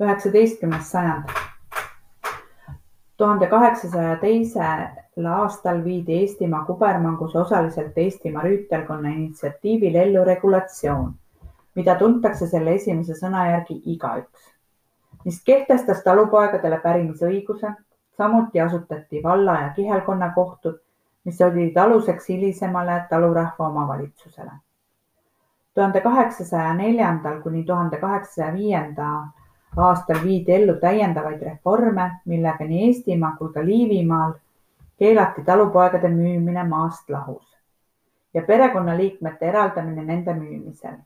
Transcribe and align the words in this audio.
üheksateistkümnes 0.00 0.90
sajand. 0.90 1.24
tuhande 3.16 3.46
kaheksasaja 3.46 4.16
teisel 4.16 5.26
aastal 5.28 5.84
viidi 5.84 6.12
Eestimaa 6.12 6.64
kubermangus 6.64 7.36
osaliselt 7.36 7.98
Eestimaa 7.98 8.42
rüütelkonna 8.42 9.08
initsiatiivil 9.08 9.94
ellu 9.94 10.24
regulatsioon, 10.24 11.10
mida 11.74 11.94
tuntakse 11.94 12.46
selle 12.46 12.74
esimese 12.74 13.14
sõna 13.18 13.42
järgi 13.50 13.76
igaüks, 13.94 14.46
mis 15.24 15.42
kehtestas 15.44 16.02
talupoegadele 16.04 16.78
pärimisõiguse. 16.80 17.72
samuti 18.16 18.60
asutati 18.60 19.22
valla 19.22 19.52
ja 19.60 19.68
kihelkonnakohtud, 19.76 20.80
mis 21.24 21.40
olid 21.40 21.76
aluseks 21.76 22.28
hilisemale 22.28 23.04
talurahva 23.10 23.68
omavalitsusele. 23.68 24.50
tuhande 25.74 26.00
kaheksasaja 26.00 26.72
neljandal 26.74 27.40
kuni 27.42 27.64
tuhande 27.64 27.96
kaheksasaja 27.96 28.52
viienda 28.54 29.10
aastal 29.80 30.22
viidi 30.24 30.52
ellu 30.52 30.74
täiendavaid 30.80 31.42
reforme, 31.42 32.10
millega 32.24 32.64
nii 32.64 32.86
Eestimaa 32.86 33.36
kui 33.38 33.52
ka 33.52 33.64
Liivimaal 33.64 34.32
keelati 34.98 35.42
talupoegade 35.44 36.08
müümine 36.08 36.64
maast 36.68 37.10
lahus 37.10 37.46
ja 38.34 38.42
perekonnaliikmete 38.42 39.46
eraldamine 39.46 40.04
nende 40.04 40.34
müümisel. 40.34 40.96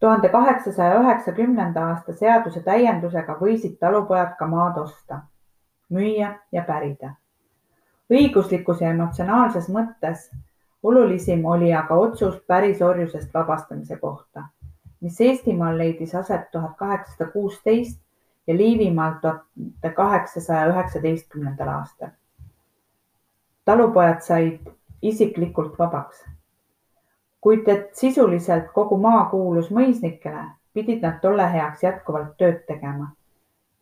tuhande 0.00 0.28
kaheksasaja 0.28 1.00
üheksakümnenda 1.00 1.86
aasta 1.86 2.12
seaduse 2.12 2.60
täiendusega 2.60 3.38
võisid 3.40 3.78
talupojad 3.80 4.36
ka 4.38 4.46
maad 4.46 4.76
osta, 4.78 5.20
müüa 5.88 6.34
ja 6.52 6.62
pärida. 6.62 7.14
õiguslikus 8.10 8.80
ja 8.80 8.90
emotsionaalses 8.90 9.68
mõttes 9.68 10.30
olulisim 10.82 11.44
oli 11.44 11.74
aga 11.74 11.94
otsus 11.94 12.36
pärisorjusest 12.46 13.34
vabastamise 13.34 13.96
kohta 13.96 14.44
mis 15.00 15.20
Eestimaal 15.20 15.78
leidis 15.78 16.14
aset 16.14 16.50
tuhat 16.50 16.76
kaheksasada 16.76 17.30
kuusteist 17.30 18.00
ja 18.46 18.56
Liivimaal 18.56 19.12
tuhande 19.20 19.90
kaheksasaja 19.96 20.66
üheksateistkümnendal 20.66 21.68
aastal. 21.68 22.08
talupojad 23.64 24.20
said 24.20 24.58
isiklikult 25.02 25.78
vabaks. 25.78 26.24
kuid 27.40 27.68
et 27.68 27.94
sisuliselt 27.94 28.72
kogu 28.72 28.96
maa 28.96 29.24
kuulus 29.24 29.70
mõisnikele, 29.70 30.44
pidid 30.74 31.02
nad 31.02 31.20
tolle 31.20 31.52
heaks 31.52 31.82
jätkuvalt 31.82 32.36
tööd 32.36 32.64
tegema 32.66 33.10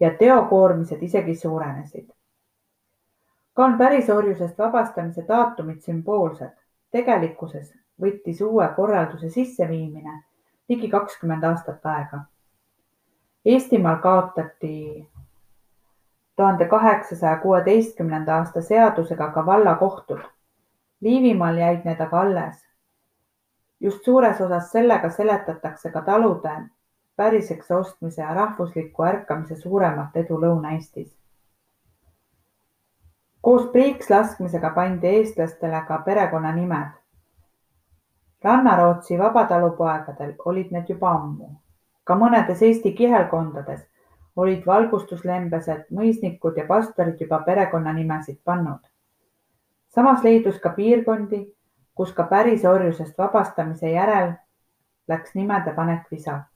ja 0.00 0.10
teokoormised 0.18 1.02
isegi 1.02 1.34
suurenesid. 1.34 2.08
ka 3.54 3.64
on 3.64 3.78
pärisorjusest 3.78 4.58
vabastamise 4.58 5.24
daatumid 5.28 5.80
sümboolsed. 5.80 6.52
tegelikkuses 6.90 7.74
võttis 8.00 8.40
uue 8.42 8.68
korralduse 8.76 9.30
sisseviimine 9.30 10.22
ligi 10.68 10.88
kakskümmend 10.88 11.44
aastat 11.44 11.86
aega. 11.86 12.18
Eestimaal 13.44 13.96
kaotati 13.96 15.08
tuhande 16.36 16.68
kaheksasaja 16.68 17.36
kuueteistkümnenda 17.36 18.36
aasta 18.36 18.62
seadusega 18.62 19.30
ka 19.30 19.46
vallakohtud. 19.46 20.20
Liivimaal 21.00 21.56
jäid 21.56 21.84
need 21.84 22.00
aga 22.00 22.20
alles. 22.20 22.64
just 23.80 24.04
suures 24.04 24.40
osas 24.40 24.70
sellega 24.72 25.10
seletatakse 25.10 25.90
ka 25.90 26.00
talude 26.02 26.52
päriseks 27.16 27.70
ostmise 27.70 28.22
ja 28.22 28.34
rahvusliku 28.34 29.02
ärkamise 29.02 29.56
suuremat 29.56 30.16
edu 30.16 30.40
Lõuna-Eestis. 30.40 31.16
koos 33.40 33.66
priiks 33.72 34.10
laskmisega 34.10 34.70
pandi 34.70 35.06
eestlastele 35.06 35.84
ka 35.88 35.98
perekonnanimed 35.98 37.03
Rannarootsi 38.44 39.18
vabatalupoegadel 39.18 40.34
olid 40.44 40.70
need 40.70 40.88
juba 40.92 41.10
ammu. 41.16 41.46
Ka 42.04 42.14
mõnedes 42.20 42.62
Eesti 42.62 42.92
kihelkondades 42.92 43.86
olid 44.36 44.66
valgustuslembesed, 44.66 45.86
mõisnikud 45.90 46.58
ja 46.60 46.66
pastorid 46.68 47.20
juba 47.20 47.38
perekonnanimesid 47.46 48.38
pannud. 48.44 48.80
samas 49.88 50.22
leidus 50.24 50.58
ka 50.60 50.70
piirkondi, 50.76 51.40
kus 51.94 52.12
ka 52.12 52.24
pärisorjusest 52.24 53.18
vabastamise 53.18 53.90
järel 53.90 54.32
läks 55.08 55.34
nimede 55.34 55.72
panek 55.72 56.10
visalt. 56.10 56.52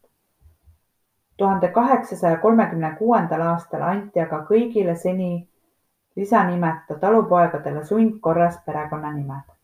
tuhande 1.37 1.69
kaheksasaja 1.69 2.37
kolmekümne 2.37 2.97
kuuendal 2.99 3.41
aastal 3.41 3.83
anti 3.83 4.21
aga 4.21 4.45
kõigile 4.51 4.97
seni 4.97 5.49
lisanimeta 6.17 6.99
talupoegadele 7.01 7.85
sundkorras 7.85 8.59
perekonnanimed 8.67 9.58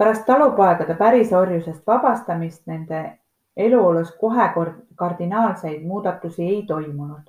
pärast 0.00 0.22
talupoegade 0.26 0.94
pärisorjusest 0.94 1.86
vabastamist 1.86 2.62
nende 2.66 3.18
eluolus 3.56 4.12
kohe 4.20 4.46
kardinaalseid 4.96 5.82
muudatusi 5.86 6.42
ei 6.42 6.62
toimunud. 6.66 7.22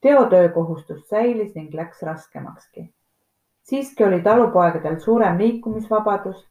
teotöökohustus 0.00 1.08
säilis 1.08 1.54
ning 1.54 1.74
läks 1.74 2.02
raskemakski. 2.02 2.94
siiski 3.62 4.04
oli 4.04 4.20
talupoegadel 4.20 5.00
suurem 5.00 5.38
liikumisvabadus. 5.38 6.48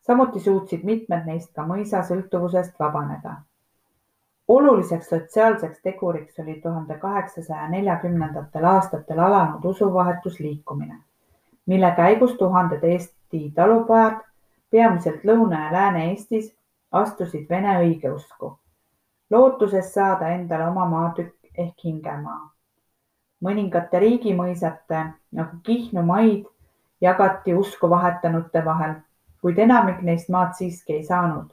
samuti 0.00 0.40
suutsid 0.40 0.80
mitmed 0.84 1.26
neist 1.26 1.52
ka 1.54 1.62
mõisa 1.62 2.00
sõltuvusest 2.02 2.78
vabaneda. 2.78 3.34
oluliseks 4.48 5.08
sotsiaalseks 5.08 5.82
teguriks 5.82 6.38
oli 6.38 6.60
tuhande 6.60 6.98
kaheksasaja 6.98 7.68
neljakümnendatel 7.68 8.64
aastatel 8.64 9.18
alanud 9.18 9.64
usuvahetusliikumine, 9.64 10.96
mille 11.66 11.92
käigus 11.96 12.34
tuhanded 12.34 12.84
Eesti 12.84 13.52
talupojad 13.54 14.27
peamiselt 14.70 15.24
Lõuna- 15.24 15.64
ja 15.64 15.72
Lääne-Eestis, 15.72 16.58
astusid 16.92 17.48
vene 17.48 17.78
õigeusku, 17.78 18.58
lootuses 19.30 19.94
saada 19.94 20.28
endale 20.28 20.68
oma 20.68 20.86
maatükk 20.86 21.34
ehk 21.54 21.84
hingemaa. 21.84 22.50
mõningate 23.44 23.98
riigimõisate 23.98 25.02
nagu 25.32 25.56
Kihnu 25.62 26.02
maid 26.02 26.46
jagati 27.00 27.54
usku 27.54 27.90
vahetanute 27.90 28.64
vahel, 28.64 28.94
kuid 29.40 29.58
enamik 29.58 30.00
neist 30.02 30.28
maad 30.28 30.54
siiski 30.54 30.92
ei 30.92 31.04
saanud. 31.04 31.52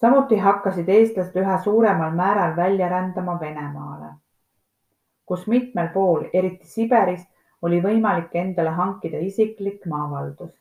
samuti 0.00 0.38
hakkasid 0.38 0.88
eestlased 0.88 1.36
üha 1.36 1.58
suuremal 1.58 2.10
määral 2.10 2.56
välja 2.56 2.88
rändama 2.88 3.40
Venemaale, 3.40 4.12
kus 5.26 5.46
mitmel 5.46 5.88
pool, 5.88 6.24
eriti 6.32 6.66
Siberis, 6.66 7.26
oli 7.62 7.82
võimalik 7.82 8.34
endale 8.34 8.70
hankida 8.70 9.18
isiklik 9.18 9.86
maavaldus 9.86 10.54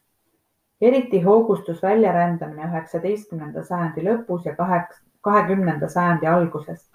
Eriti 0.81 1.21
hoogustus 1.21 1.81
väljarändamine 1.83 2.67
üheksateistkümnenda 2.67 3.63
sajandi 3.63 4.03
lõpus 4.05 4.45
ja 4.45 4.55
kahekümnenda 5.21 5.87
sajandi 5.89 6.27
alguses. 6.27 6.89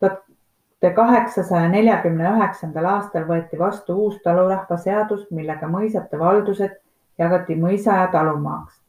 tuhande 0.00 0.94
kaheksasaja 0.94 1.68
neljakümne 1.68 2.30
üheksandal 2.30 2.84
aastal 2.84 3.24
võeti 3.28 3.58
vastu 3.58 3.94
uus 4.06 4.16
talurahvaseadus, 4.24 5.30
millega 5.30 5.66
mõisate 5.66 6.18
valdused 6.18 6.80
jagati 7.18 7.56
mõisa 7.56 8.00
ja 8.00 8.08
talumaaks 8.12 8.80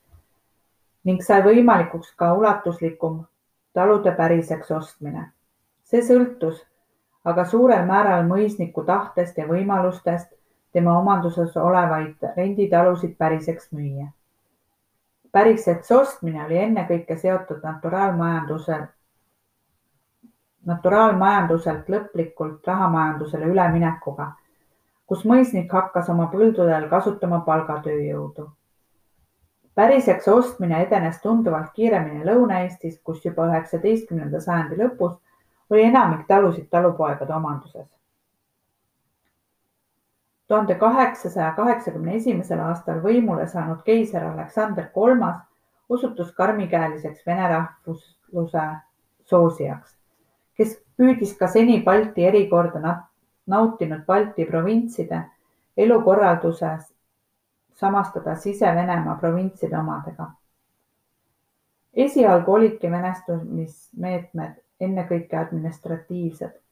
ning 1.05 1.21
sai 1.21 1.41
võimalikuks 1.45 2.15
ka 2.17 2.33
ulatuslikum 2.33 3.25
talude 3.73 4.11
päriseks 4.11 4.71
ostmine. 4.71 5.31
see 5.83 6.01
sõltus 6.01 6.65
aga 7.25 7.45
suurel 7.49 7.85
määral 7.85 8.25
mõisniku 8.29 8.85
tahtest 8.85 9.37
ja 9.37 9.47
võimalustest 9.49 10.29
tema 10.75 10.97
omanduses 10.99 11.57
olevaid 11.57 12.23
renditalusid 12.35 13.13
päriseks 13.17 13.69
müüa. 13.71 14.07
päriseks 15.31 15.91
ostmine 15.91 16.41
oli 16.45 16.57
ennekõike 16.57 17.15
seotud 17.21 17.61
naturaalmajanduse, 17.63 18.79
naturaalmajanduselt 20.71 21.87
lõplikult 21.95 22.67
rahamajandusele 22.67 23.47
üleminekuga, 23.53 24.27
kus 25.07 25.23
mõisnik 25.31 25.71
hakkas 25.71 26.11
oma 26.11 26.27
põldudel 26.35 26.89
kasutama 26.91 27.39
palgatööjõudu. 27.47 28.49
päriseks 29.75 30.27
ostmine 30.27 30.83
edenes 30.83 31.21
tunduvalt 31.21 31.71
kiiremini 31.73 32.27
Lõuna-Eestis, 32.27 32.99
kus 33.03 33.25
juba 33.25 33.47
üheksateistkümnenda 33.47 34.39
sajandi 34.39 34.83
lõpus 34.83 35.19
oli 35.69 35.83
enamik 35.83 36.27
talusid 36.27 36.67
talupoegade 36.69 37.33
omanduses 37.33 37.87
tuhande 40.47 40.75
kaheksasaja 40.75 41.51
kaheksakümne 41.51 42.15
esimesel 42.15 42.59
aastal 42.59 43.01
võimule 43.01 43.47
saanud 43.47 43.81
keiser 43.85 44.23
Aleksander 44.23 44.89
Kolmas 44.93 45.41
osutus 45.89 46.31
karmikäeliseks 46.33 47.25
vene 47.25 47.47
rahvusluse 47.47 48.65
soosijaks, 49.25 49.95
kes 50.57 50.77
püüdis 50.97 51.37
ka 51.37 51.47
seni 51.47 51.81
Balti 51.83 52.25
erikorda 52.25 52.95
nautinud 53.47 54.05
Balti 54.05 54.45
provintside 54.45 55.21
elukorralduses 55.77 56.93
samastada 57.75 58.35
Sise-Venemaa 58.35 59.15
provintside 59.15 59.77
omadega. 59.77 60.31
esialgu 61.93 62.53
olidki 62.53 62.91
venestumismeetmed 62.91 64.55
ennekõike 64.79 65.37
administratiivsed 65.37 66.64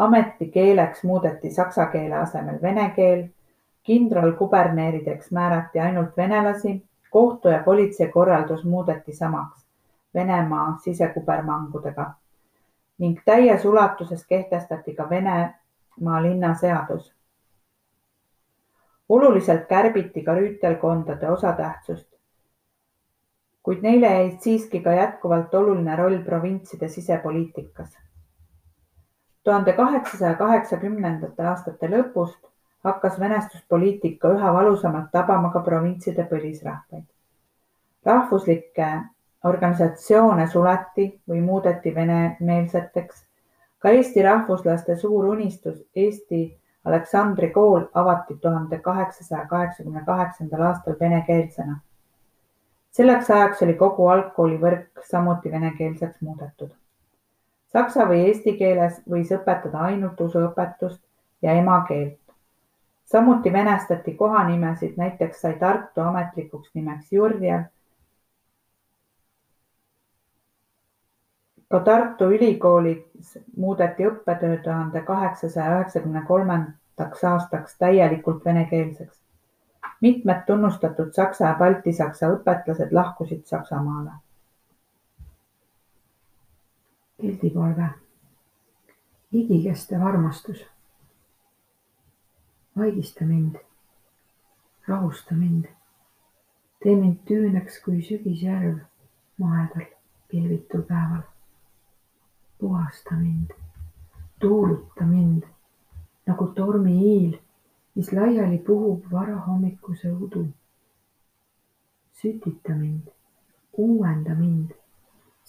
Ametikeeleks 0.00 1.04
muudeti 1.04 1.50
saksa 1.52 1.86
keele 1.92 2.14
asemel 2.16 2.62
vene 2.62 2.90
keel, 2.96 3.26
kindralkubernerideks 3.82 5.32
määrati 5.36 5.80
ainult 5.80 6.16
venelasi, 6.16 6.72
kohtu 7.10 7.48
ja 7.48 7.58
politsei 7.64 8.08
korraldus 8.08 8.64
muudeti 8.64 9.12
samaks, 9.12 9.66
Venemaa 10.14 10.78
sisekubermangudega 10.84 12.10
ning 12.98 13.20
täies 13.24 13.64
ulatuses 13.64 14.26
kehtestati 14.26 14.94
ka 14.94 15.10
Venemaa 15.10 16.22
linnaseadus. 16.22 17.14
oluliselt 19.08 19.66
kärbiti 19.68 20.22
ka 20.22 20.34
rüütelkondade 20.34 21.30
osatähtsust, 21.30 22.08
kuid 23.62 23.82
neile 23.82 24.06
jäid 24.06 24.36
siiski 24.40 24.80
ka 24.80 24.92
jätkuvalt 24.92 25.54
oluline 25.54 25.96
roll 25.96 26.18
provintside 26.24 26.88
sisepoliitikas. 26.88 27.98
Tuhande 29.44 29.72
kaheksasaja 29.72 30.34
kaheksakümnendate 30.34 31.46
aastate 31.46 31.88
lõpust 31.88 32.38
hakkas 32.84 33.20
venestuspoliitika 33.20 34.28
üha 34.36 34.52
valusamalt 34.52 35.10
tabama 35.12 35.50
ka 35.52 35.60
provintside 35.60 36.24
põlisrahvaid. 36.32 37.04
rahvuslikke 38.06 38.90
organisatsioone 39.44 40.46
suleti 40.46 41.20
või 41.28 41.40
muudeti 41.40 41.94
venemeelseteks. 41.94 43.26
ka 43.78 43.88
Eesti 43.88 44.22
rahvuslaste 44.22 44.96
suur 44.96 45.24
unistus 45.24 45.84
Eesti 45.96 46.60
Aleksandri 46.84 47.50
kool 47.50 47.84
avati 47.94 48.36
tuhande 48.40 48.78
kaheksasaja 48.78 49.46
kaheksakümne 49.46 50.02
kaheksandal 50.06 50.60
aastal 50.60 50.96
venekeelsena. 51.00 51.80
selleks 52.90 53.30
ajaks 53.30 53.62
oli 53.62 53.74
kogu 53.74 54.08
algkoolivõrk 54.08 55.04
samuti 55.10 55.52
venekeelseks 55.52 56.20
muudetud. 56.20 56.70
Saksa 57.72 58.06
või 58.08 58.24
eesti 58.26 58.56
keeles 58.58 59.02
võis 59.10 59.30
õpetada 59.32 59.86
ainult 59.90 60.20
usuõpetust 60.20 61.02
ja 61.42 61.52
emakeelt 61.52 62.20
samuti 63.12 63.52
venestati 63.52 64.14
kohanimesid, 64.14 64.92
näiteks 64.96 65.40
sai 65.40 65.54
Tartu 65.58 66.00
ametlikuks 66.00 66.70
nimeks 66.74 67.12
Jurjev. 67.12 67.62
ka 71.70 71.80
Tartu 71.80 72.30
Ülikoolis 72.34 73.38
muudeti 73.56 74.06
õppetöö 74.06 74.56
tuhande 74.62 75.00
kaheksasaja 75.00 75.74
üheksakümne 75.74 76.22
kolmandaks 76.26 77.24
aastaks 77.24 77.78
täielikult 77.78 78.44
venekeelseks. 78.44 79.20
mitmed 80.00 80.42
tunnustatud 80.46 81.12
saksa 81.12 81.46
ja 81.46 81.54
baltisaksa 81.54 82.28
õpetlased 82.34 82.92
lahkusid 82.92 83.44
Saksamaale. 83.44 84.10
Pildipalve. 87.20 87.88
igikestev 89.32 90.02
armastus. 90.02 90.64
Vaigista 92.76 93.24
mind, 93.24 93.56
rahusta 94.88 95.34
mind, 95.34 95.64
tee 96.82 96.96
mind 96.96 97.18
tüüneks 97.28 97.78
kui 97.84 98.02
sügisjärv 98.02 98.78
mahedal 99.38 99.86
pilvitul 100.28 100.82
päeval. 100.82 101.22
puhasta 102.58 103.14
mind, 103.14 103.50
tuuluta 104.40 105.04
mind. 105.04 105.42
Nagu 106.26 106.46
tormiiil, 106.46 107.38
mis 107.94 108.12
laiali 108.12 108.58
puhub 108.58 109.04
varahommikuse 109.12 110.12
udu. 110.12 110.46
sütita 112.12 112.72
mind, 112.74 113.08
uuenda 113.76 114.34
mind 114.34 114.79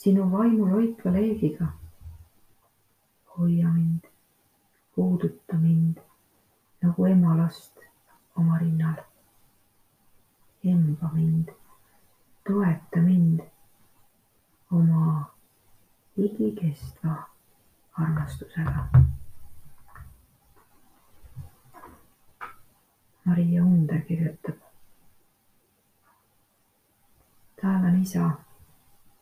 sinu 0.01 0.23
vaimu 0.31 0.65
loitva 0.65 1.11
leegiga. 1.13 1.67
hoia 3.31 3.69
mind, 3.69 4.03
puuduta 4.95 5.57
mind 5.57 5.97
nagu 6.81 7.05
ema 7.05 7.37
last 7.37 7.77
oma 8.35 8.57
rinnal. 8.57 8.97
emba 10.63 11.11
mind, 11.13 11.47
toeta 12.47 12.99
mind 13.01 13.39
oma 14.71 15.25
igikestva 16.17 17.15
armastusega. 17.93 18.89
Maria 23.25 23.63
Under 23.63 24.01
kirjutab. 24.01 24.57
taevane 27.61 28.01
isa, 28.01 28.31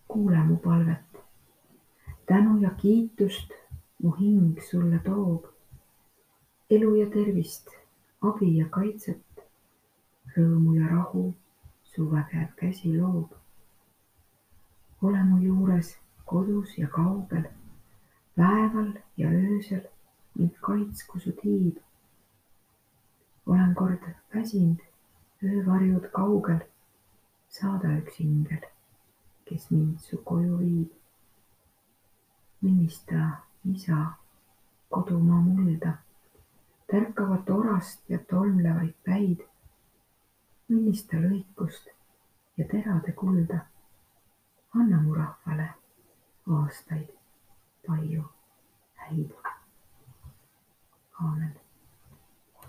kuule 0.09 0.43
mu 0.43 0.57
palvet. 0.57 1.09
tänu 2.25 2.57
ja 2.61 2.69
kiitust 2.69 3.49
mu 4.01 4.11
hing 4.11 4.59
sulle 4.69 4.99
toob 5.05 5.45
elu 6.69 6.95
ja 6.95 7.09
tervist, 7.09 7.69
abi 8.21 8.49
ja 8.57 8.67
kaitset, 8.69 9.41
rõõmu 10.35 10.75
ja 10.77 10.89
rahu 10.91 11.23
su 11.83 12.05
vägev 12.11 12.51
käsi 12.59 12.91
loob. 12.93 13.31
ole 15.01 15.23
mu 15.23 15.39
juures 15.41 15.95
kodus 16.25 16.77
ja 16.77 16.87
kaugel, 16.87 17.47
päeval 18.35 18.91
ja 19.17 19.29
öösel 19.29 19.81
mind 20.37 20.59
kaitsku 20.61 21.19
su 21.19 21.31
tiib. 21.41 21.77
olen 23.45 23.75
kord 23.75 24.05
väsinud, 24.35 24.85
öövarjud 25.43 26.11
kaugel, 26.13 26.59
saada 27.49 27.97
üks 27.97 28.19
ingel, 28.19 28.61
kes 29.49 29.71
mind 29.71 29.99
su 29.99 30.17
koju 30.23 30.57
viib. 30.57 30.89
mõnista, 32.61 33.19
isa, 33.71 33.97
kodumaa 34.89 35.41
mulda 35.41 35.93
tärkavat 36.91 37.49
orast 37.49 38.09
ja 38.09 38.19
tolmlevaid 38.29 38.95
päid, 39.05 39.45
õnnista 40.73 41.21
lõikust 41.21 41.89
ja 42.57 42.65
terade 42.71 43.11
kulda. 43.11 43.59
anna 44.75 45.01
mu 45.01 45.13
rahvale 45.13 45.69
aastaid 46.57 47.09
palju 47.87 48.23
häid. 48.95 49.31
aamen 51.21 51.58